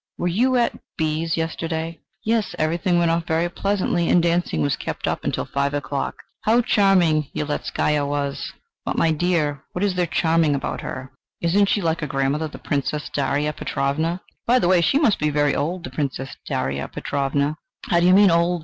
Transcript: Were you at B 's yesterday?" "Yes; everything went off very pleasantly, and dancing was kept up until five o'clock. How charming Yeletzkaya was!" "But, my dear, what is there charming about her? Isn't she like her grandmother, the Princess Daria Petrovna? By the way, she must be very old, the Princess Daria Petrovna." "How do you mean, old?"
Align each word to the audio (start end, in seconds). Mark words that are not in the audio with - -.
Were 0.17 0.27
you 0.27 0.55
at 0.55 0.75
B 0.97 1.23
's 1.23 1.37
yesterday?" 1.37 1.99
"Yes; 2.25 2.55
everything 2.57 2.97
went 2.97 3.11
off 3.11 3.27
very 3.27 3.47
pleasantly, 3.49 4.09
and 4.09 4.19
dancing 4.19 4.63
was 4.63 4.75
kept 4.75 5.07
up 5.07 5.23
until 5.23 5.45
five 5.45 5.75
o'clock. 5.75 6.15
How 6.41 6.61
charming 6.61 7.27
Yeletzkaya 7.35 8.03
was!" 8.07 8.51
"But, 8.83 8.97
my 8.97 9.11
dear, 9.11 9.61
what 9.73 9.83
is 9.83 9.93
there 9.93 10.07
charming 10.07 10.55
about 10.55 10.81
her? 10.81 11.11
Isn't 11.39 11.67
she 11.69 11.81
like 11.83 12.01
her 12.01 12.07
grandmother, 12.07 12.47
the 12.47 12.57
Princess 12.57 13.11
Daria 13.13 13.53
Petrovna? 13.53 14.21
By 14.47 14.57
the 14.57 14.67
way, 14.67 14.81
she 14.81 14.97
must 14.97 15.19
be 15.19 15.29
very 15.29 15.55
old, 15.55 15.83
the 15.83 15.91
Princess 15.91 16.35
Daria 16.47 16.87
Petrovna." 16.87 17.57
"How 17.85 17.99
do 17.99 18.07
you 18.07 18.15
mean, 18.15 18.31
old?" 18.31 18.59